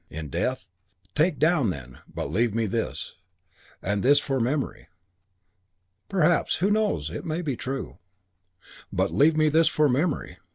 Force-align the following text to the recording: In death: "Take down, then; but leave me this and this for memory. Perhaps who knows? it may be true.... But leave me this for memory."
In 0.09 0.29
death: 0.29 0.71
"Take 1.13 1.37
down, 1.37 1.69
then; 1.69 1.99
but 2.11 2.31
leave 2.31 2.55
me 2.55 2.65
this 2.65 3.17
and 3.83 4.01
this 4.01 4.17
for 4.17 4.39
memory. 4.39 4.87
Perhaps 6.09 6.55
who 6.55 6.71
knows? 6.71 7.11
it 7.11 7.23
may 7.23 7.43
be 7.43 7.55
true.... 7.55 7.99
But 8.91 9.11
leave 9.13 9.37
me 9.37 9.47
this 9.47 9.67
for 9.67 9.87
memory." 9.87 10.39